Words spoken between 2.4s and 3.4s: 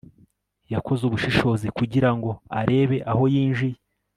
arebe aho